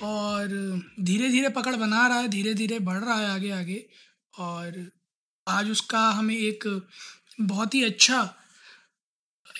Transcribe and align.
और 0.00 0.48
धीरे 1.00 1.28
धीरे 1.28 1.48
पकड़ 1.48 1.76
बना 1.76 2.06
रहा 2.08 2.18
है 2.18 2.28
धीरे 2.28 2.54
धीरे 2.54 2.78
बढ़ 2.78 2.98
रहा 2.98 3.18
है 3.20 3.30
आगे 3.30 3.50
आगे 3.50 3.84
और 4.34 4.90
आज 5.46 5.70
उसका 5.70 6.08
हमें 6.10 6.36
एक 6.36 6.64
बहुत 7.40 7.74
ही 7.74 7.82
अच्छा 7.84 8.22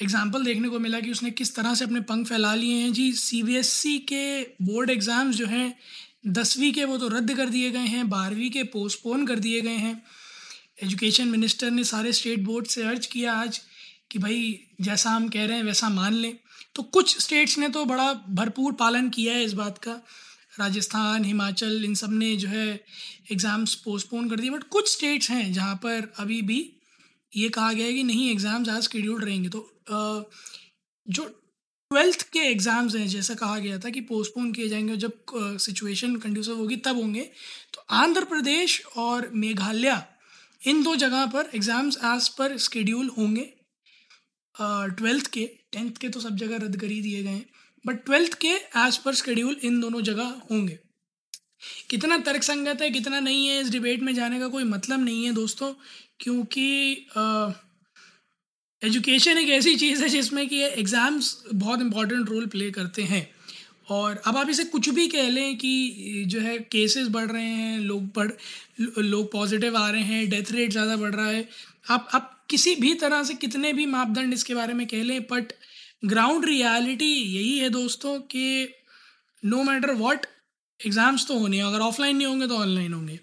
एग्ज़ाम्पल 0.03 0.45
देखने 0.45 0.69
को 0.69 0.79
मिला 0.79 1.01
कि 1.01 1.11
उसने 1.11 1.31
किस 1.31 1.55
तरह 1.57 1.75
से 1.75 1.85
अपने 1.85 2.01
पंख 2.01 2.27
फैला 2.27 2.55
लिए 2.55 2.75
हैं। 2.75 2.93
जी 2.93 3.13
सी 3.13 3.99
के 3.99 4.41
बोर्ड 4.63 4.91
एग्ज़ाम्स 4.91 5.37
जो 5.37 5.47
हैं, 5.47 5.75
दसवीं 6.27 6.73
के 6.73 6.85
वो 6.85 6.99
तो 6.99 7.09
रद्द 7.09 7.35
कर 7.37 7.49
दिए 7.49 7.71
गए 7.71 7.87
हैं, 7.87 8.09
बारहवीं 8.11 8.51
के 8.51 8.63
पोस्टपोन 8.65 9.27
कर 9.27 9.39
दिए 9.39 9.61
गए 9.61 9.77
हैं। 9.77 10.03
एजुकेशन 10.83 11.29
मिनिस्टर 11.29 11.71
ने 11.71 11.85
सारे 11.85 12.13
स्टेट 12.13 12.41
बोर्ड 12.41 12.67
से 12.67 12.83
अर्ज़ 12.83 13.09
किया 13.09 13.33
आज 13.35 13.61
कि 14.11 14.19
भाई, 14.19 14.61
जैसा 14.81 15.11
हम 15.11 15.29
कह 15.29 15.47
रहे 15.47 15.57
हैं, 15.57 15.65
वैसा 15.65 15.89
मान 15.89 16.15
लें। 16.15 16.37
तो 16.75 16.83
कुछ 16.83 17.19
स्टेट्स 17.19 17.59
ने 17.59 17.69
तो 17.69 17.85
बड़ा 17.85 18.13
भरपूर 18.31 18.73
पालन 18.73 19.09
किया 19.09 19.35
है 19.35 19.45
इस 19.45 19.53
बात 19.53 19.79
का। 19.79 20.01
राजस्थान, 20.61 21.25
हिमाचल, 21.25 21.85
इन 21.85 21.95
सबने 21.95 22.35
जो 22.37 22.49
है 22.49 22.69
एग्ज़ाम्स 23.33 23.75
पोस्टपोन 23.85 24.29
कर 24.31 24.41
दिए। 24.41 24.51
बट 24.51 24.63
कुछ 24.71 24.93
स्टेट्स 24.93 25.31
हैं 25.31 25.53
जहाँ 25.53 25.75
पर 25.77 26.13
अभी 26.19 26.41
भी 26.43 26.61
ये 27.33 27.49
कहा 27.51 27.73
गया 27.73 27.87
है 27.87 27.93
कि 27.93 28.03
नहीं 28.05 28.31
एग्ज़ाम्स 28.31 28.69
आज 28.69 28.89
शेड्यूल्ड 28.89 29.25
रहेंगे। 29.25 29.49
तो 29.49 29.61
जो 31.07 31.25
ट्वेल्थ 31.91 32.23
के 32.31 32.39
एग्ज़ाम्स 32.41 32.95
हैं, 32.97 33.07
जैसा 33.09 33.35
कहा 33.35 33.59
गया 33.59 33.79
था 33.79 33.91
कि 33.91 34.01
पोस्टपोन 34.03 34.53
किए 34.53 34.69
जाएँगे 34.69 34.93
और 34.93 34.99
जब 34.99 35.59
सिचुएशन 35.59 36.17
कंड्यूसिव 36.17 36.57
होगी 36.57 36.77
तब 36.79 36.97
होंगे। 36.97 37.23
तो 37.75 37.85
आंध्र 37.95 38.25
प्रदेश 38.25 38.83
और 38.97 39.31
मेघालय, 39.35 40.03
इन 40.63 40.83
दो 40.83 40.95
जगह 40.97 41.25
पर 41.27 41.51
एग्ज़ाम्स 41.55 41.99
आज 42.05 42.29
पर 42.31 42.57
स्केड्यूल 42.59 43.09
होंगे। 43.19 43.49
ट्वेल्थ 44.55 45.27
के 45.33 45.45
टेंथ 45.73 45.97
के 46.01 46.09
तो 46.09 46.21
सब 46.21 46.37
जगह 46.37 46.57
रद्द 46.57 46.77
कर 46.81 46.87
ही 46.87 47.01
दिए 47.03 47.23
गए 47.23 47.31
हैं। 47.31 47.47
बट 47.89 48.05
ट्वेल्थ 48.07 48.35
के 48.41 48.55
एज 48.79 48.97
पर 48.99 49.15
शेड्यूल 49.17 49.57
इन 49.65 49.81
दोनों 49.81 50.03
जगह 50.03 50.35
होंगे। 50.51 50.79
कितना 51.91 52.19
तर्क 52.21 52.43
संगत 52.43 52.83
है, 52.83 52.91
कितना 52.91 53.21
नहीं 53.21 53.47
है, 53.47 53.61
इस 53.61 53.71
डिबेट 53.71 54.03
में 54.03 54.15
जाने 54.15 54.39
का 54.41 54.49
कोई 54.49 54.65
मतलब 54.67 55.05
नहीं 55.05 55.25
है 55.25 55.33
दोस्तों, 55.35 55.73
क्योंकि 56.21 57.07
एजुकेशन 58.83 59.39
एक 59.39 59.49
ऐसी 59.51 59.75
चीज़ 59.77 60.03
है 60.03 60.09
जिसमें 60.09 60.47
कि 60.49 60.61
एग्ज़ाम्स 60.63 61.37
बहुत 61.55 61.81
इंपॉर्टेंट 61.81 62.29
रोल 62.29 62.47
प्ले 62.49 62.71
करते 62.71 63.03
हैं। 63.05 63.29
और 63.91 64.21
अब 64.27 64.37
आप 64.37 64.49
इसे 64.51 64.65
कुछ 64.67 64.89
भी 64.91 65.07
कह 65.09 65.29
लें 65.31 65.57
कि 65.59 66.25
जो 66.29 66.41
है 66.41 66.59
केसेस 66.73 67.09
बढ़ 67.09 67.31
रहे 67.31 67.45
हैं, 67.45 67.79
लोग 67.81 68.03
बढ़ 68.17 68.31
लोग 68.99 69.31
पॉजिटिव 69.33 69.77
आ 69.77 69.89
रहे 69.91 70.03
हैं 70.03 70.29
डेथ 70.31 70.53
रेट 70.53 70.71
ज़्यादा 70.73 70.97
बढ़ 70.97 71.15
रहा 71.15 71.29
है। 71.29 71.49
आप 71.91 72.09
आप 72.15 72.35
किसी 72.51 72.75
भी 72.77 72.93
तरह 72.97 73.23
से 73.25 73.35
कितने 73.37 73.73
भी 73.73 73.87
मापदंड 73.89 74.35
इसके 74.35 74.55
बारे 74.55 74.75
में 74.75 74.87
कह 74.87 75.03
लें 75.03 75.21
बट 75.23 75.53
ग्राउंड 76.03 76.45
रियलिटी 76.45 77.13
यही 77.13 77.59
है 77.59 77.69
दोस्तों 77.71 78.19
कि 78.21 78.75
नो 79.43 79.63
मैटर 79.63 79.93
वॉट 79.95 80.27
एग्ज़ाम्स 80.81 81.27
तो 81.27 81.39
होने 81.39 81.61
अगर 81.61 81.81
ऑफलाइन 81.81 82.17
नहीं 82.17 82.27
होंगे 82.27 82.47
तो 82.47 82.57
ऑनलाइन 82.57 82.93
होंगे। 82.93 83.19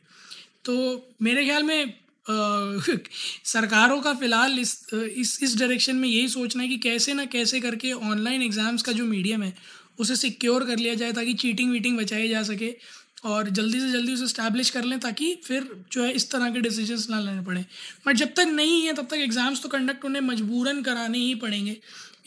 तो 0.66 0.76
मेरे 1.22 1.46
ख्याल 1.46 1.64
में 1.64 1.94
आ, 2.26 2.34
सरकारों 3.46 4.00
का 4.02 4.14
फ़िलहाल 4.14 4.60
इस 4.60 4.88
इस 4.94 5.40
इस 5.44 5.58
डायरेक्शन 5.60 5.96
में 5.96 6.08
यही 6.10 6.28
सोचना 6.28 6.64
है 6.64 6.70
कि 6.70 6.78
कैसे 6.78 7.14
ना 7.14 7.26
कैसे 7.26 7.60
करके 7.60 7.92
ऑनलाइन 7.92 8.42
एग्ज़ाम्स 8.42 8.82
का 8.82 8.92
जो 8.92 9.06
मीडियम 9.06 9.44
है 9.44 9.54
उसे 10.00 10.16
सिक्योर 10.16 10.66
कर 10.66 10.78
लिया 10.78 10.94
जाए 10.94 11.12
ताकि 11.12 11.34
चीटिंग 11.34 11.72
वीटिंग 11.72 11.98
बचाई 11.98 12.30
जा 12.30 12.42
सके। 12.44 12.74
और 13.26 13.50
जल्दी 13.50 13.80
से 13.80 13.92
जल्दी 13.92 14.14
उसे 14.14 14.28
स्टैब्लिश 14.28 14.70
कर 14.70 14.84
लें 14.84 15.00
ताकि 15.00 15.34
फिर 15.44 15.70
जो 15.92 16.04
है 16.04 16.12
इस 16.14 16.30
तरह 16.32 16.50
के 16.54 16.62
डिसीजंस 16.62 17.10
ना 17.10 17.20
लेने 17.20 17.42
पड़े। 17.44 17.66
बट 18.08 18.16
जब 18.16 18.34
तक 18.36 18.48
नहीं 18.52 18.82
है 18.82 18.94
तब 18.94 19.08
तक 19.12 19.18
एग्ज़ाम्स 19.20 19.62
तो 19.62 19.70
कंडक्ट 19.70 20.06
उन्हें 20.06 20.22
मजबूरन 20.24 20.82
कराने 20.84 21.18
ही 21.18 21.36
पड़ेंगे। 21.38 21.78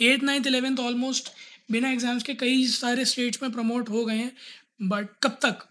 एट 0.03 0.23
नाइन्थ 0.23 0.47
इलेवेंथ 0.47 0.79
ऑलमोस्ट 0.81 1.31
बिना 1.71 1.91
एग्ज़ाम्स 1.91 2.23
के 2.23 2.35
कई 2.37 2.67
सारे 2.69 3.05
स्टेट्स 3.05 3.43
में 3.43 3.51
प्रमोट 3.53 3.91
हो 3.91 4.05
गए 4.05 4.17
हैं। 4.17 4.33
बट 4.83 5.09
कब 5.23 5.39
तक? 5.43 5.67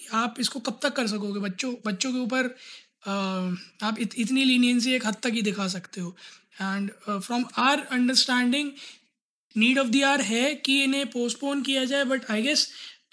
आप 0.00 0.36
इसको 0.40 0.60
कब 0.60 0.78
तक 0.82 0.92
कर 0.96 1.06
सकोगे? 1.06 1.40
बच्चों 1.40 1.74
बच्चों 1.86 2.12
के 2.12 2.18
ऊपर 2.18 2.54
आप 3.06 3.98
इत, 3.98 4.14
इतनी 4.18 4.44
लीनियंसी 4.44 4.92
एक 4.92 5.06
हद 5.06 5.16
तक 5.22 5.32
ही 5.32 5.42
दिखा 5.42 5.66
सकते 5.68 6.00
हो। 6.00 6.16
And 6.60 6.90
from 7.08 7.44
our 7.58 7.80
understanding 7.92 8.70
need 9.56 9.78
of 9.78 9.88
the 9.88 10.02
hour 10.04 10.20
है 10.22 10.54
कि 10.56 10.82
इन्हें 10.82 11.06
पोस्टपोन 11.10 11.62
किया 11.62 11.84
जाए 11.84 12.04
बट 12.04 12.30
आई 12.30 12.42
गेस 12.42 12.68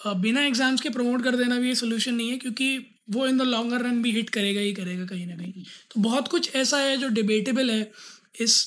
बिना 0.06 0.46
एग्ज़ाम्स 0.46 0.82
के 0.82 0.90
प्रमोट 0.90 1.24
कर 1.24 1.36
देना 1.36 1.60
भी 1.60 1.68
ये 1.68 1.76
सोल्यूशन 1.76 2.16
नहीं 2.16 2.30
है, 2.30 2.38
क्योंकि 2.38 2.78
वो 3.10 3.28
इन 3.28 3.38
द 3.38 3.42
लॉन्गर 3.44 3.82
रन 3.82 4.02
भी 4.02 4.12
हिट 4.12 4.30
करेगा 4.30 4.62
ही 4.62 4.74
करेगा 4.74 5.06
कहीं 5.06 5.26
ना 5.28 5.36
कहीं। 5.36 5.64
तो 5.92 6.02
बहुत 6.02 6.28
कुछ 6.28 6.56
ऐसा 6.56 6.78
है 6.78 6.98
जो 6.98 7.08
डिबेटेबल 7.12 7.72
है 7.72 7.92
इस 8.42 8.62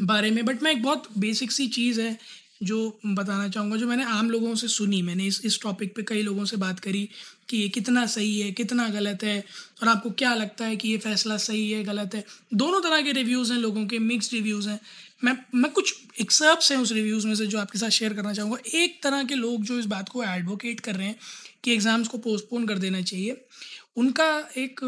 बारे 0.00 0.30
में 0.30 0.44
बट 0.44 0.62
मैं 0.62 0.72
एक 0.72 0.82
बहुत 0.82 1.08
बेसिक 1.18 1.52
सी 1.52 1.66
चीज़ 1.68 2.00
है 2.00 2.16
जो 2.62 2.78
बताना 3.06 3.48
चाहूँगा, 3.48 3.76
जो 3.76 3.86
मैंने 3.86 4.04
आम 4.04 4.30
लोगों 4.30 4.54
से 4.54 4.68
सुनी। 4.68 5.00
मैंने 5.02 5.24
इस 5.26 5.40
इस 5.44 5.58
टॉपिक 5.62 5.94
पे 5.96 6.02
कई 6.02 6.22
लोगों 6.22 6.44
से 6.44 6.56
बात 6.56 6.80
करी 6.80 7.08
कि 7.48 7.56
ये 7.56 7.68
कितना 7.68 8.04
सही 8.06 8.40
है, 8.40 8.50
कितना 8.52 8.88
गलत 8.88 9.24
है, 9.24 9.38
और 9.82 9.88
आपको 9.88 10.10
क्या 10.12 10.34
लगता 10.34 10.64
है 10.64 10.76
कि 10.76 10.88
ये 10.88 10.98
फ़ैसला 10.98 11.36
सही 11.38 11.70
है, 11.70 11.82
गलत 11.84 12.14
है। 12.14 12.24
दोनों 12.54 12.80
तरह 12.80 13.02
के 13.02 13.12
रिव्यूज़ 13.12 13.52
हैं 13.52 13.58
लोगों 13.60 13.86
के 13.86 13.98
मिक्स 14.00 14.32
रिव्यूज़ 14.32 14.68
हैं। 14.68 14.78
मैं 15.22 15.36
मैं 15.54 15.70
कुछ 15.72 15.94
एक्सर्प्स 16.20 16.70
हैं 16.72 16.78
उस 16.78 16.92
रिव्यूज़ 16.92 17.26
में 17.26 17.34
से 17.34 17.46
जो 17.46 17.58
आपके 17.58 17.78
साथ 17.78 17.90
शेयर 17.90 18.14
करना 18.14 18.32
चाहूँगा। 18.32 18.58
एक 18.74 19.02
तरह 19.02 19.22
के 19.24 19.34
लोग 19.34 19.64
जो 19.64 19.78
इस 19.78 19.86
बात 19.86 20.08
को 20.08 20.22
एडवोकेट 20.24 20.80
कर 20.80 20.94
रहे 20.94 21.06
हैं 21.06 21.16
कि 21.64 21.72
एग्ज़ाम्स 21.72 22.08
को 22.08 22.18
पोस्टपोन 22.20 22.66
कर 22.66 22.78
देना 22.78 23.00
चाहिए, 23.02 23.36
उनका 23.96 24.26
एक 24.58 24.80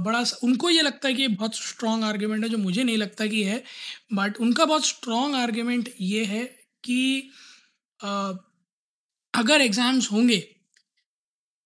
बड़ा 0.00 0.24
उनको 0.44 0.70
ये 0.70 0.82
लगता 0.82 1.08
है 1.08 1.14
कि 1.14 1.28
बहुत 1.28 1.56
स्ट्रॉन्ग 1.56 2.04
आर्ग्यूमेंट 2.04 2.44
है, 2.44 2.50
जो 2.50 2.58
मुझे 2.58 2.84
नहीं 2.84 2.96
लगता 2.98 3.26
कि 3.26 3.42
है 3.44 3.62
बट 4.12 4.36
उनका 4.38 4.64
बहुत 4.64 4.86
स्ट्रॉन्ग 4.86 5.36
आर्ग्यूमेंट 5.36 5.88
ये 6.00 6.24
है 6.24 6.44
कि 6.84 7.30
अगर 9.34 9.60
एग्ज़ाम्स 9.60 10.10
होंगे 10.12 10.38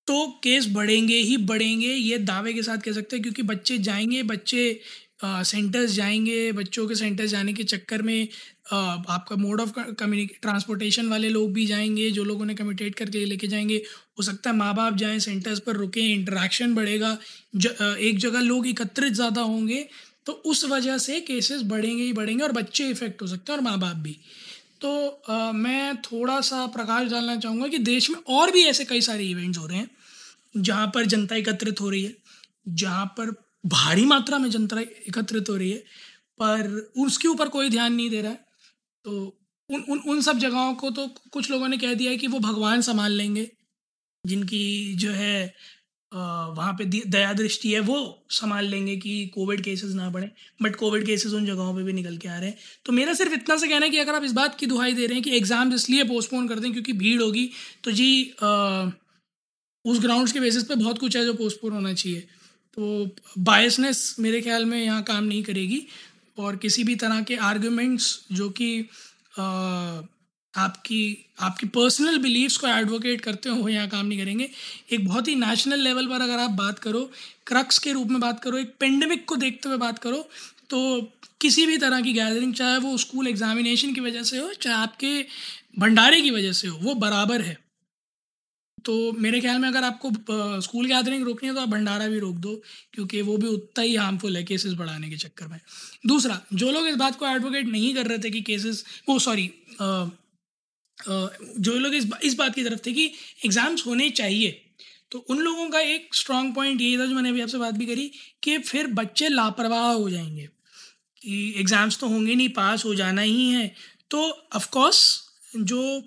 तो 0.07 0.27
केस 0.45 0.67
बढ़ेंगे 0.73 1.17
ही 1.17 1.37
बढ़ेंगे, 1.39 1.87
ये 1.87 2.19
दावे 2.21 2.53
के 2.53 2.63
साथ 2.63 2.79
कह 2.79 2.93
सकते 2.93 3.17
हैं, 3.17 3.23
क्योंकि 3.23 3.43
बच्चे 3.45 3.77
जाएँगे, 3.81 4.23
बच्चे 4.25 4.81
सेंटर्स 5.23 5.91
जाएँगे 5.93 6.51
बच्चों 6.53 6.87
के 6.89 6.95
सेंटर्स 6.95 7.31
जाने 7.31 7.53
के 7.53 7.65
चक्कर 7.65 8.03
में 8.03 8.29
आपका 8.73 9.37
मोड 9.37 9.61
ऑफ़ 9.61 9.73
कम्युनिक 9.79 10.37
ट्रांसपोर्टेशन 10.43 11.09
वाले 11.09 11.29
लोग 11.29 11.53
भी 11.53 11.67
जाएँगे 11.67 12.11
जो 12.11 12.25
लोग 12.25 12.41
उन्हें 12.41 12.57
कमिटेट 12.59 12.95
करके 12.95 13.25
लेके 13.25 13.47
जाएँगे। 13.47 13.77
हो 14.19 14.23
सकता 14.23 14.51
है 14.51 14.57
माँ 14.57 14.75
बाप 14.75 14.97
जाएँ 14.97 15.19
सेंटर्स 15.19 15.61
पर 15.61 15.77
रुकें 15.77 16.03
इंटरेक्शन 16.03 16.75
बढ़ेगा। 16.75 17.17
ज, 17.57 17.67
एक 18.01 18.19
जगह 18.19 18.41
लोग 18.41 18.67
एकत्रित 18.67 19.13
ज़्यादा 19.13 19.41
होंगे 19.43 19.87
तो 20.27 20.33
उस 20.47 20.65
वजह 20.65 20.99
से 20.99 21.21
केसेस 21.21 21.63
बढ़ेंगे 21.65 22.03
ही 22.03 22.13
बढ़ेंगे 22.13 22.45
और 22.45 22.53
बच्चे 22.53 22.89
इफ़ेक्ट 22.89 23.23
हो 23.23 23.27
सकते 23.27 23.53
हैं 23.53 23.59
और 23.59 23.65
माँ 23.65 23.79
बाप 23.79 23.97
भी। 23.97 24.17
तो 24.81 25.23
आ, 25.29 25.53
मैं 25.53 25.97
थोड़ा 26.03 26.41
सा 26.41 26.67
प्रकाश 26.69 27.11
डालना 27.11 27.37
चाहूँगा 27.37 27.69
कि 27.69 27.79
देश 27.81 28.11
में 28.11 28.19
और 28.29 28.51
भी 28.51 28.65
ऐसे 28.65 28.85
कई 28.85 29.01
सारे 29.01 29.25
इवेंट्स 29.25 29.59
हो 29.59 29.67
रहे 29.67 29.79
हैं 29.79 29.91
जहाँ 30.57 30.87
पर 30.95 31.07
जनता 31.07 31.37
एकत्रित 31.37 31.81
हो 31.81 31.91
रही 31.91 32.03
है 32.05 32.15
जहाँ 32.69 33.07
पर 33.19 33.31
भारी 33.65 34.05
मात्रा 34.07 34.39
में 34.39 34.51
जनता 34.51 34.81
एकत्रित 34.81 35.49
हो 35.51 35.57
रही 35.57 35.71
है 35.71 35.79
पर 36.41 36.69
उसके 36.99 37.29
ऊपर 37.29 37.49
कोई 37.49 37.71
ध्यान 37.71 37.93
नहीं 37.95 38.11
दे 38.11 38.21
रहा 38.21 38.31
है। 38.31 38.45
तो 39.05 39.13
उन 39.71 39.83
उन 39.83 39.99
उन 40.01 40.21
सब 40.23 40.39
जगहों 40.39 40.73
को 40.75 40.91
तो 40.91 41.07
कुछ 41.33 41.51
लोगों 41.51 41.69
ने 41.69 41.77
कह 41.79 41.95
दिया 41.95 42.11
है 42.11 42.17
कि 42.17 42.27
वो 42.27 42.39
भगवान 42.41 42.81
संभाल 42.83 43.13
लेंगे। 43.13 43.51
जिनकी 44.25 44.95
जो 44.97 45.11
है 45.13 45.55
वहाँ 46.13 46.73
पे 46.79 46.85
दया 46.85 47.33
दृष्टि 47.33 47.73
है 47.73 47.81
वो 47.83 47.97
संभाल 48.31 48.67
लेंगे 48.67 48.97
कि 48.97 49.27
कोविड 49.35 49.61
केसेस 49.65 49.93
ना 49.95 50.09
बढ़े। 50.11 50.31
बट 50.63 50.77
कोविड 50.77 51.07
केसेस 51.07 51.33
उन 51.33 51.47
जगहों 51.47 51.75
पे 51.75 51.83
भी 51.83 51.93
निकल 51.93 52.17
के 52.17 52.29
आ 52.29 52.39
रहे 52.39 52.49
हैं। 52.49 52.59
तो 52.87 52.93
मेरा 52.93 53.13
सिर्फ़ 53.15 53.35
इतना 53.35 53.57
से 53.57 53.69
कहना 53.69 53.85
है 53.85 53.91
कि 53.91 53.99
अगर 53.99 54.15
आप 54.15 54.25
इस 54.25 54.33
बात 54.33 54.59
की 54.59 54.67
दुहाई 54.67 54.93
दे 54.93 55.07
रहे 55.07 55.15
हैं 55.15 55.23
कि 55.25 55.37
एग्ज़ाम्स 55.37 55.75
इसलिए 55.75 56.05
पोस्टपोन 56.07 56.49
कर 56.49 56.59
दें 56.59 56.73
क्योंकि 56.73 56.93
भीड़ 56.95 57.21
होगी 57.23 57.49
तो 57.85 57.91
जी 57.93 58.11
आ, 58.43 58.91
उस 59.85 60.01
ग्राउंड्स 60.01 60.33
के 60.33 60.41
बेसिस 60.41 60.65
पे 60.65 60.75
बहुत 60.77 60.99
कुछ 60.99 61.17
है 61.17 61.25
जो 61.25 61.35
पोस्टपोन 61.35 61.73
होना 61.73 61.93
चाहिए। 61.95 62.27
तो 62.77 63.17
बायसनेस 63.39 64.17
मेरे 64.21 64.41
ख्याल 64.41 64.65
में 64.65 64.79
यहाँ 64.79 65.03
काम 65.03 65.25
नहीं 65.25 65.43
करेगी। 65.43 65.87
और 66.39 66.57
किसी 66.57 66.85
भी 66.85 66.95
तरह 66.97 67.21
के 67.23 67.37
आर्ग्यूमेंट्स 67.45 68.19
जो 68.33 68.49
कि 68.53 68.79
आपकी 70.55 71.03
आपकी 71.41 71.67
पर्सनल 71.69 72.19
बिलीव्स 72.19 72.57
को 72.57 72.67
एडवोकेट 72.69 73.21
करते 73.21 73.49
हो 73.51 73.69
यहाँ 73.69 73.89
काम 73.89 74.07
नहीं 74.07 74.19
करेंगे। 74.19 74.49
एक 74.93 75.07
बहुत 75.07 75.29
ही 75.29 75.35
नेशनल 75.37 75.81
लेवल 75.81 76.07
पर 76.07 76.23
अगर 76.23 76.39
आप 76.39 76.51
बात 76.53 76.79
करो 76.79 77.03
क्रक्स 77.47 77.79
के 77.79 77.93
रूप 77.93 78.09
में 78.09 78.21
बात 78.21 78.43
करो, 78.43 78.59
एक 78.59 78.75
पेंडेमिक 78.81 79.25
को 79.25 79.37
देखते 79.37 79.69
हुए 79.69 79.79
बात 79.79 79.99
करो 79.99 80.29
तो 80.71 81.01
किसी 81.41 81.67
भी 81.67 81.77
तरह 81.79 82.01
की 82.01 82.13
गैदरिंग 82.13 82.55
चाहे 82.55 82.79
वो 82.79 82.97
स्कूल 82.99 83.29
एग्जामिनेशन 83.29 83.95
की 83.95 84.01
वजह 84.01 84.23
से 84.23 84.39
हो, 84.39 84.53
चाहे 84.53 84.77
आपके 84.77 85.25
भंडारे 85.79 86.21
की 86.21 86.31
वजह 86.31 86.53
से 86.53 86.69
हो, 86.69 86.79
वो 86.79 86.95
बराबर 86.97 87.41
है। 87.43 87.57
तो 88.85 89.13
मेरे 89.15 89.41
ख्याल 89.41 89.59
में 89.59 89.69
अगर 89.69 89.85
आपको 89.85 90.11
स्कूल 90.63 90.87
गैदरिंग 90.87 91.25
रोकनी 91.25 91.49
है 91.49 91.55
तो 91.55 91.61
आप 91.61 91.69
भंडारा 91.69 92.07
भी 92.09 92.19
रोक 92.19 92.37
दो, 92.37 92.55
क्योंकि 92.95 93.21
वो 93.23 93.37
भी 93.37 93.47
उतना 93.49 93.85
ही 93.85 93.95
हार्मफुल 93.97 94.37
है 94.37 94.43
केसेस 94.45 94.73
बढ़ाने 94.75 95.11
के 95.11 95.17
चक्कर 95.19 95.47
में। 95.47 95.61
दूसरा, 96.07 96.41
जो 96.55 96.71
लोग 96.71 96.87
इस 96.89 96.97
बात 96.97 97.19
को 97.19 97.27
एडवोकेट 97.27 97.67
नहीं 97.69 97.95
कर 97.95 98.07
रहे 98.07 98.19
थे 98.19 98.31
कि 98.31 98.41
केसेस 98.43 98.85
वो 99.09 99.19
सॉरी 99.19 99.51
जो 100.99 101.75
लोग 101.75 101.95
इस 101.95 102.07
इस 102.25 102.35
बात 102.37 102.55
की 102.55 102.65
तरफ़ 102.65 102.81
थे 102.87 102.93
कि 102.93 103.05
एग्ज़ाम्स 103.45 103.87
होने 103.87 104.09
चाहिए। 104.13 104.51
तो 105.13 105.19
उन 105.21 105.39
लोगों 105.39 105.69
का 105.71 105.81
एक 105.83 106.15
स्ट्रॉन्ग 106.15 106.55
पॉइंट 106.55 106.81
ये 106.81 106.99
था 106.99 107.07
जो 107.07 107.15
मैंने 107.15 107.29
अभी 107.29 107.41
आपसे 107.41 107.59
बात 107.59 107.75
भी 107.75 107.87
करी 107.87 108.11
कि 108.43 108.59
फिर 108.61 108.87
बच्चे 108.95 109.29
लापरवाह 109.29 109.85
हो 109.85 110.11
जाएँगे 110.11 110.49
कि 111.23 111.55
एग्ज़ाम्स 111.61 111.99
तो 111.99 112.09
होंगे 112.09 112.35
नहीं 112.35 112.49
पास 112.55 112.85
हो 112.85 112.95
जाना 112.95 113.23
ही 113.23 113.49
है। 113.51 113.75
तो 114.11 114.21
ऑफकोर्स 114.57 115.01
जो 115.57 116.01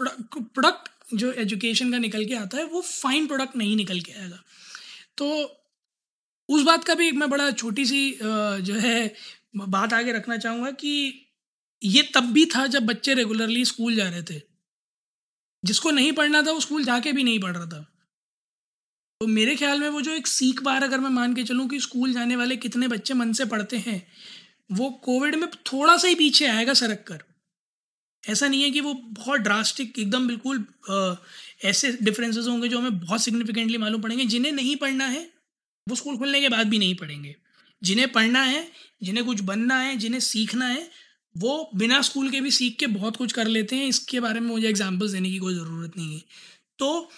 प्रोडक्ट 0.00 0.88
जो 1.14 1.32
एजुकेशन 1.32 1.90
का 1.92 1.98
निकल 1.98 2.24
के 2.24 2.34
आता 2.34 2.58
है, 2.58 2.64
वो 2.64 2.80
फाइन 2.80 3.26
प्रोडक्ट 3.26 3.56
नहीं 3.56 3.76
निकल 3.76 4.00
के 4.00 4.12
आएगा। 4.12 4.42
तो 5.18 5.30
उस 6.48 6.62
बात 6.62 6.84
का 6.84 6.94
भी 6.94 7.08
एक 7.08 7.14
मैं 7.14 7.28
बड़ा 7.30 7.50
छोटी 7.52 7.84
सी 7.86 8.10
जो 8.22 8.74
है, 8.74 9.14
बात 9.58 9.92
आगे 9.92 10.12
रखना 10.12 10.36
चाहूँगा 10.36 10.70
कि 10.70 11.26
ये 11.82 12.02
तब 12.14 12.32
भी 12.32 12.44
था 12.46 12.66
जब 12.66 12.86
बच्चे 12.86 13.14
रेगुलरली 13.14 13.64
स्कूल 13.64 13.94
जा 13.96 14.08
रहे 14.08 14.22
थे। 14.22 14.40
जिसको 15.62 15.90
नहीं 15.90 16.12
पढ़ना 16.12 16.42
था, 16.42 16.50
वो 16.50 16.60
स्कूल 16.60 16.84
जाके 16.84 17.12
भी 17.12 17.24
नहीं 17.24 17.38
पढ़ 17.40 17.56
रहा 17.56 17.66
था। 17.66 17.80
तो 19.20 19.26
मेरे 19.26 19.56
ख्याल 19.56 19.80
में 19.80 19.88
वो 19.88 20.00
जो 20.00 20.12
एक 20.12 20.26
सीख 20.26 20.62
बार 20.62 20.84
अगर 20.84 21.00
मैं 21.00 21.10
मान 21.10 21.34
के 21.34 21.42
चलूँ 21.44 21.68
कि 21.68 21.80
स्कूल 21.80 22.12
जाने 22.12 22.36
वाले 22.36 22.56
कितने 22.56 22.88
बच्चे 22.88 23.14
मन 23.14 23.32
से 23.32 23.44
पढ़ते 23.44 23.76
हैं, 23.78 24.06
वो 24.72 24.90
कोविड 25.04 25.34
में 25.34 25.48
थोड़ा 25.66 25.96
सा 25.96 26.08
ही 26.08 26.14
पीछे 26.14 26.46
आएगा 26.46 26.74
सरक 26.74 27.04
कर। 27.08 27.24
ऐसा 28.24 28.48
नहीं 28.48 28.62
है 28.62 28.70
कि 28.70 28.80
वो 28.80 28.92
बहुत 28.94 29.40
ड्रास्टिक 29.40 29.98
एकदम 29.98 30.26
बिल्कुल 30.28 30.64
ऐसे 31.64 31.92
डिफरेंसेस 32.02 32.46
होंगे 32.46 32.68
जो 32.68 32.78
हमें 32.78 32.98
बहुत 32.98 33.22
सिग्निफिकेंटली 33.22 33.78
मालूम 33.78 34.02
पड़ेंगे, 34.02 34.24
जिन्हें 34.24 34.52
नहीं 34.52 34.76
पढ़ना 34.76 35.06
है, 35.06 35.30
वो 35.86 35.96
स्कूल 35.96 36.16
खुलने 36.18 36.40
के 36.40 36.48
बाद 36.48 36.68
भी 36.68 36.78
नहीं 36.78 36.94
पढ़ेंगे। 36.94 37.34
जिन्हें 37.82 38.10
पढ़ना 38.12 38.42
है, 38.42 38.66
जिन्हें 39.02 39.24
कुछ 39.26 39.40
बनना 39.40 39.78
है, 39.80 39.96
जिन्हें 39.96 40.20
सीखना 40.20 40.66
है, 40.66 40.90
वो 41.36 41.70
बिना 41.76 42.00
स्कूल 42.02 42.30
के 42.30 42.40
भी 42.40 42.50
सीख 42.50 42.76
के 42.78 42.86
बहुत 42.88 43.16
कुछ 43.16 43.32
कर 43.32 43.46
लेते 43.46 43.76
हैं, 43.76 43.86
इसके 43.86 44.20
बारे 44.20 44.40
में 44.40 44.48
मुझे 44.48 44.68
एग्जाम्पल्स 44.68 45.10
देने 45.10 45.30
की 45.30 45.38
कोई 45.38 45.54
ज़रूरत 45.54 45.96
नहीं 45.96 46.14
है। 46.14 46.22
तो 46.78 47.10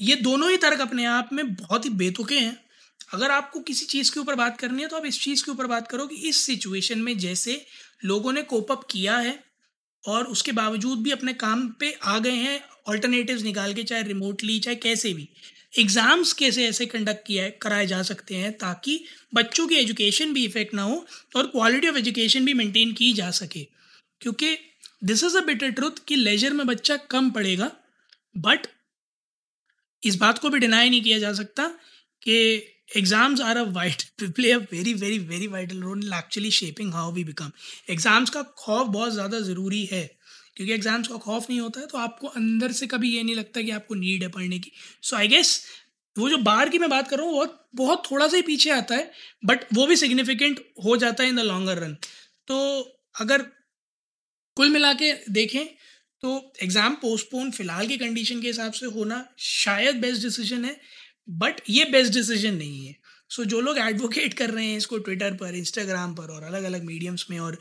ये 0.00 0.14
दोनों 0.16 0.50
ही 0.50 0.56
तर्क 0.56 0.80
अपने 0.80 1.04
आप 1.04 1.30
में 1.32 1.54
बहुत 1.54 1.84
ही 1.84 1.90
बेतुके 1.90 2.38
हैं। 2.38 2.56
अगर 3.14 3.30
आपको 3.30 3.60
किसी 3.60 3.86
चीज़ 3.86 4.12
के 4.12 4.20
ऊपर 4.20 4.34
बात 4.34 4.58
करनी 4.58 4.82
है 4.82 4.88
तो 4.88 4.96
आप 4.96 5.04
इस 5.06 5.20
चीज़ 5.20 5.44
के 5.44 5.50
ऊपर 5.50 5.66
बात 5.66 5.88
करो 5.88 6.06
कि 6.06 6.16
इस 6.28 6.36
सिचुएशन 6.36 6.98
में 6.98 7.16
जैसे 7.18 7.64
लोगों 8.04 8.32
ने 8.32 8.42
कोप 8.42 8.72
अप 8.72 8.86
किया 8.90 9.16
है 9.16 9.38
और 10.06 10.24
उसके 10.26 10.52
बावजूद 10.52 11.02
भी 11.02 11.10
अपने 11.10 11.32
काम 11.34 11.68
पे 11.80 11.92
आ 12.04 12.18
गए 12.18 12.30
हैं 12.30 12.60
ऑल्टरनेटिव्स 12.88 13.42
निकाल 13.42 13.72
के, 13.74 13.82
चाहे 13.82 14.02
रिमोटली 14.02 14.58
चाहे 14.58 14.76
कैसे 14.76 15.12
भी। 15.14 15.28
एग्ज़ाम्स 15.72 16.32
कैसे 16.32 16.66
ऐसे 16.68 16.86
कंडक्ट 16.86 17.26
किया 17.26 17.48
कराए 17.62 17.86
जा 17.86 18.02
सकते 18.02 18.34
हैं 18.34 18.52
ताकि 18.58 19.00
बच्चों 19.34 19.66
की 19.66 19.74
एजुकेशन 19.74 20.32
भी 20.34 20.44
इफ़ेक्ट 20.44 20.74
ना 20.74 20.82
हो 20.82 21.04
और 21.36 21.46
क्वालिटी 21.46 21.88
ऑफ़ 21.88 21.96
एजुकेशन 21.96 22.44
भी 22.44 22.54
मेंटेन 22.54 22.92
की 22.92 23.12
जा 23.12 23.30
सके। 23.32 23.66
क्योंकि 24.20 24.56
this 25.04 25.24
is 25.24 25.36
a 25.38 25.40
better 25.40 25.70
truth 25.70 26.04
कि 26.08 26.16
लेजर 26.16 26.52
में 26.52 26.66
बच्चा 26.66 26.96
कम 27.10 27.30
पढ़ेगा 27.30 27.70
बट 28.36 28.66
इस 30.02 30.16
बात 30.16 30.38
को 30.38 30.50
भी 30.50 30.58
डिनाई 30.58 30.90
नहीं 30.90 31.02
किया 31.02 31.18
जा 31.18 31.32
सकता 31.32 31.66
कि 32.22 32.36
exams 32.88 33.40
are 33.40 33.56
a 33.56 33.62
white 33.72 34.02
play 34.24 34.50
a 34.52 34.58
very 34.72 34.94
very 34.94 35.18
very 35.28 35.46
vital 35.48 35.80
role 35.82 36.12
actually 36.14 36.50
shaping 36.52 36.92
how 36.94 37.12
we 37.12 37.24
become 37.24 37.50
exams 37.90 38.30
का 38.30 38.42
खौफ 38.58 38.86
बहुत 38.88 39.12
ज़्यादा 39.12 39.40
ज़रूरी 39.40 39.84
है, 39.92 40.04
क्योंकि 40.56 40.72
एग्ज़ाम्स 40.74 41.08
का 41.08 41.16
खौफ 41.18 41.48
नहीं 41.50 41.60
होता 41.60 41.80
है 41.80 41.86
तो 41.86 41.98
आपको 41.98 42.26
अंदर 42.36 42.72
से 42.72 42.86
कभी 42.86 43.10
ये 43.16 43.22
नहीं 43.22 43.34
लगता 43.36 43.62
कि 43.62 43.70
आपको 43.72 43.94
नीड 43.96 44.22
है 44.22 44.28
पढ़ने 44.30 44.58
की। 44.58 44.72
सो 45.02 45.16
आई 45.16 45.28
गेस 45.28 45.60
वो 46.16 46.28
जो 46.30 46.36
बाहर 46.44 46.68
की 46.68 46.78
मैं 46.78 46.88
बात 46.90 47.08
कर 47.08 47.18
रहा 47.18 47.26
हूँ 47.26 47.34
बहुत 47.34 47.62
बहुत 47.74 48.02
थोड़ा 48.10 48.26
सा 48.28 48.36
ही 48.36 48.42
पीछे 48.42 48.70
आता 48.70 48.94
है 48.94 49.10
बट 49.44 49.64
वो 49.74 49.86
भी 49.86 49.96
सिग्निफिकेंट 49.96 50.60
हो 50.84 50.96
जाता 50.96 51.22
है 51.22 51.28
इन 51.28 51.36
द 51.36 51.40
लॉन्गर 51.44 51.78
रन 51.78 51.96
तो 52.48 52.58
अगर 53.20 53.42
कुल 54.56 54.68
मिला 54.70 54.92
के 54.94 55.12
देखें 55.32 55.64
तो 56.22 56.30
एग्ज़ाम 56.62 56.94
पोस्टपोन 57.00 57.50
फ़िलहाल 57.50 57.86
की 57.86 57.96
कंडीशन 57.98 58.40
के 58.40 58.46
हिसाब 58.46 58.72
से 58.72 58.86
होना 58.94 59.24
शायद 59.40 59.96
बेस्ट 60.00 60.22
डिसीज़न 60.22 60.64
है 60.64 60.76
बट 61.30 61.60
ये 61.68 61.84
बेस्ट 61.84 62.12
डिसीज़न 62.12 62.54
नहीं 62.54 62.86
है। 62.86 62.96
सो 63.30 63.42
so, 63.42 63.48
जो 63.48 63.60
लोग 63.60 63.78
एडवोकेट 63.78 64.34
कर 64.34 64.50
रहे 64.50 64.66
हैं 64.66 64.76
इसको 64.76 64.98
ट्विटर 64.98 65.34
पर 65.34 65.54
इंस्टाग्राम 65.54 66.14
पर 66.14 66.24
और 66.24 66.42
अलग 66.42 66.62
अलग 66.62 66.84
मीडियम्स 66.84 67.26
में 67.30 67.38
और 67.38 67.58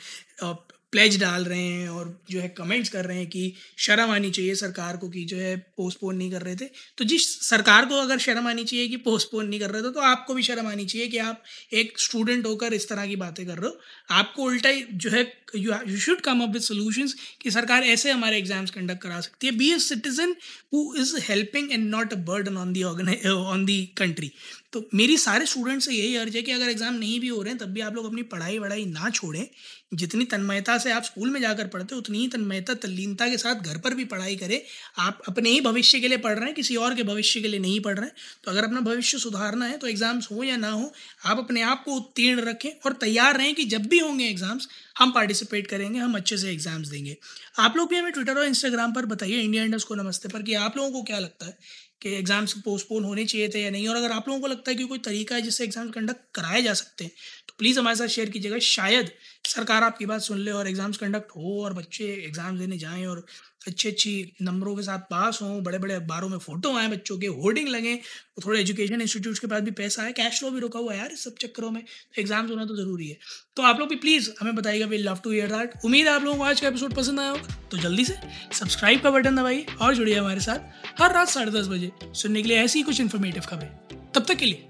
प्लेज 0.96 1.20
डाल 1.22 1.46
रहे 1.46 1.60
हैं 1.62 1.88
और 1.92 2.12
जो 2.32 2.40
है 2.40 2.48
कमेंट्स 2.58 2.90
कर 2.90 3.06
रहे 3.06 3.18
हैं 3.18 3.28
कि 3.30 3.54
शर्म 3.86 4.12
आनी 4.12 4.30
चाहिए 4.32 4.56
सरकार 4.56 4.98
को 4.98 5.10
कि 5.10 5.24
जो 5.26 5.38
है 5.38 5.56
पोस्टपोन 5.78 6.16
नहीं 6.16 6.32
कर 6.32 6.42
रहे 6.42 6.56
थे। 6.56 6.66
तो 6.98 7.06
जिस 7.06 7.28
सरकार 7.42 7.86
को 7.86 8.02
अगर 8.02 8.20
शर्म 8.20 8.48
आनी 8.48 8.64
चाहिए 8.64 8.88
कि 8.88 8.98
पोस्टपोन 9.08 9.48
नहीं 9.48 9.60
कर 9.60 9.72
रहे 9.72 9.82
थे 9.84 9.92
तो 9.94 10.00
आपको 10.10 10.34
भी 10.34 10.44
शर्म 10.44 10.68
आनी 10.68 10.86
चाहिए 10.86 11.08
कि 11.08 11.18
आप 11.20 11.44
एक 11.74 12.00
स्टूडेंट 12.00 12.46
होकर 12.46 12.74
इस 12.74 12.88
तरह 12.90 13.08
की 13.08 13.16
बातें 13.18 13.46
कर 13.46 13.54
रहे 13.54 13.70
हो। 13.70 13.80
आपको 14.16 14.44
उल्टा 14.44 14.72
जो 14.72 15.10
है 15.10 15.24
you 15.56 15.98
should 16.00 16.22
come 16.22 16.42
up 16.44 16.54
with 16.54 16.62
solutions 16.62 17.16
कि 17.42 17.52
सरकार 17.52 17.84
ऐसे 17.86 18.12
हमारे 18.12 18.38
एग्ज़ाम्स 18.38 18.72
कंडक्ट 18.72 19.02
करा 19.02 19.20
सकती 19.22 19.48
है। 19.48 19.54
Be 19.58 19.72
a 19.74 19.78
citizen 19.82 20.36
who 20.74 20.94
is 21.00 21.16
helping 21.24 21.72
and 21.72 21.90
not 21.90 22.14
a 22.14 22.18
burden 22.28 22.58
on 22.58 22.74
the 22.74 22.84
on 22.84 23.66
the 23.66 23.80
country 23.98 24.32
तो 24.76 24.84
मेरी 24.94 25.18
सारे 25.18 25.46
स्टूडेंट्स 25.46 25.86
से 25.86 25.94
यही 25.94 26.16
अर्ज़ 26.16 26.36
है 26.36 26.42
कि 26.42 26.52
अगर 26.52 26.70
एग्ज़ाम 26.70 26.94
नहीं 26.96 27.20
भी 27.20 27.28
हो 27.28 27.42
रहे 27.42 27.52
हैं, 27.52 27.58
तब 27.60 27.70
भी 27.70 27.82
आप 27.82 27.96
लोग 27.96 28.06
अपनी 28.06 28.24
पढ़ाई 28.26 28.58
वढ़ाई 28.60 28.86
ना 28.88 29.10
छोड़ें। 29.10 29.48
जितनी 29.94 30.26
तन्मयता 30.26 30.78
से 30.78 30.92
आप 30.92 31.04
स्कूल 31.04 31.30
में 31.30 31.40
जाकर 31.42 31.68
पढ़ते 31.68 31.96
हो, 31.96 32.00
उतनी 32.00 32.20
ही 32.20 32.28
तन्मयता, 32.28 32.74
तल्लीनता 32.76 33.28
के 33.30 33.38
साथ 33.38 33.56
घर 33.56 33.78
पर 33.78 33.94
भी 33.94 34.06
पढ़ाई 34.06 34.36
करें। 34.36 34.60
आप 35.00 35.22
अपने 35.28 35.50
ही 35.50 35.62
भविष्य 35.62 36.00
के 36.00 36.08
लिए 36.08 36.18
पढ़ 36.18 36.34
रहे 36.34 36.46
हैं, 36.46 36.56
किसी 36.56 36.76
और 36.76 36.96
के 36.96 37.04
भविष्य 37.04 37.42
के 37.42 37.48
लिए 37.48 37.60
नहीं 37.60 37.80
पढ़ 37.80 37.98
रहे 37.98 38.06
हैं। 38.06 38.16
तो 38.44 38.52
अगर 38.52 38.64
अपना 38.64 38.82
भविष्य 38.82 39.18
सुधारना 39.18 39.66
है 39.66 39.78
तो 39.78 39.88
एग्ज़ाम्स 39.88 40.28
हो 40.32 40.44
या 40.44 40.58
ना 40.58 40.70
हो, 40.70 40.92
आप 41.26 41.38
अपने 41.38 41.62
आप 41.64 41.84
को 41.84 41.96
उत्तीर्ण 41.96 42.42
रखें 42.42 42.70
और 42.86 42.94
तैयार 43.02 43.38
रहें 43.38 43.54
कि 43.56 43.66
जब 43.66 43.86
भी 43.86 44.00
होंगे 44.00 44.26
एग्ज़ाम्स 44.26 44.68
हम 45.00 45.12
पार्टिसिपेट 45.12 45.68
करेंगे, 45.68 46.00
हम 46.00 46.16
अच्छे 46.16 46.38
से 46.38 46.52
एग्ज़ाम्स 46.52 46.88
देंगे। 46.88 47.18
आप 47.60 47.78
लोग 47.78 47.90
भी 47.90 47.96
हमें 47.96 48.12
ट्विटर 48.12 48.38
और 48.38 48.46
इंस्टाग्राम 48.46 48.94
पर 48.94 49.06
बताइए 49.06 49.42
इंडिया 49.42 49.64
इंडस 49.64 49.84
को 49.84 49.96
नमस्ते 49.96 50.30
पर, 50.30 50.42
कि 50.42 50.54
आप 50.56 50.78
लोगों 50.78 50.92
को 50.92 51.04
क्या 51.04 51.20
लगता 51.20 51.46
है? 51.46 51.58
कि 52.02 52.14
एग्ज़ाम्स 52.16 52.54
पोस्टपोन 52.66 53.04
होने 53.04 53.26
चाहिए 53.26 53.50
थे 53.50 53.62
या 53.62 53.70
नहीं? 53.70 53.88
और 53.88 53.96
अगर 53.96 54.12
आप 54.12 54.28
लोगों 54.28 54.42
को 54.42 54.48
लगता 54.48 54.72
है 54.72 54.78
कि 54.78 54.84
कोई 54.86 55.00
तरीका 55.02 55.36
है 55.36 55.42
जिससे 55.42 55.64
एग्ज़ाम 55.64 55.90
कंडक्ट 55.92 56.22
कराए 56.36 56.62
जा 56.62 56.74
सकते 56.74 57.04
हैं 57.04 57.12
तो 57.48 57.54
प्लीज़ 57.60 57.80
हमारे 57.80 57.96
साथ 57.96 58.08
शेयर 58.10 58.30
कीजिएगा। 58.30 58.60
शायद 58.68 59.12
सरकार 59.48 59.84
आपकी 59.84 60.06
बात 60.06 60.22
सुन 60.22 60.38
ले 60.40 60.52
और 60.52 60.68
एग्ज़ाम्स 60.68 60.98
कंडक्ट 60.98 61.32
हो 61.38 61.62
और 61.64 61.74
बच्चे 61.74 62.06
एग्ज़ाम 62.26 62.58
देने 62.60 62.78
जाएँ 62.78 63.06
और 63.06 63.26
अच्छी 63.68 63.90
अच्छी 63.90 64.12
नंबरों 64.42 64.76
के 64.76 64.82
साथ 64.84 65.00
पास 65.12 65.40
हों 65.42 65.64
बड़े 65.64 65.78
बड़े 65.78 65.94
अखबारों 65.94 66.30
में 66.30 66.38
फ़ोटो 66.38 66.76
आए 66.78 66.88
बच्चों 66.88 67.18
के, 67.18 67.28
होर्डिंग 67.28 67.68
लगे 67.70 67.96
तो 67.96 68.42
थोड़े 68.46 68.60
एजुकेशन 68.60 69.02
इंस्टीट्यूट 69.02 69.40
के 69.40 69.48
पास 69.48 69.62
भी 69.62 69.72
पैसा 69.74 70.04
है 70.04 70.12
कैश 70.14 70.40
फ्लो 70.40 70.52
भी 70.52 70.60
रुका 70.60 70.80
हुआ 70.80 70.94
है 70.94 70.98
यार 71.00 71.16
सब 71.16 71.36
चक्करों 71.42 71.72
में 71.72 71.82
तो 71.84 72.22
एग्ज़ाम्स 72.22 72.52
होना 72.52 72.66
तो 72.66 72.76
ज़रूरी 72.76 73.08
है। 73.10 73.18
तो 73.56 73.64
आप 73.64 73.80
लोग 73.80 73.90
भी 73.90 73.96
प्लीज़ 73.98 74.30
हमें 74.40 74.56
बताइएगा 74.56 74.86
we 74.86 74.98
love 74.98 75.20
to 75.24 75.32
hear 75.34 75.52
that 75.52 75.74
उम्मीद 75.86 76.08
है 76.08 76.14
आप 76.14 76.24
लोगों 76.24 76.38
को 76.38 76.44
आज 76.44 76.62
का 76.62 76.68
एपिसोड 76.68 76.94
पसंद 76.96 77.20
आया 77.20 77.30
होगा 77.30 77.56
तो 77.72 77.78
जल्दी 77.78 78.06
से 78.06 78.18
सब्सक्राइब 78.54 79.02
का 79.02 79.12
बटन 79.12 79.36
दबाइए 79.36 79.66
और 79.82 79.96
जुड़िए 79.96 80.16
हमारे 80.16 80.40
साथ 80.42 81.02
हर 81.02 81.14
रात 81.14 81.30
साढ़े 81.30 81.52
दस 81.52 81.68
बजे 81.68 81.92
सुनने 82.14 82.42
के 82.42 82.50
लिए 82.50 82.58
ऐसी 82.60 82.84
कुछ 82.84 83.02
इन्फॉर्मेटिव 83.02 83.44
खबरें। 83.44 84.12
तब 84.12 84.26
तक 84.28 84.36
के 84.36 84.46
लिए 84.46 84.68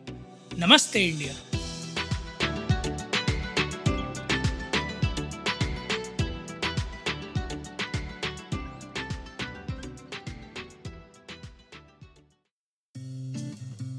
नमस्ते 0.60 1.06
इंडिया। 1.08 1.55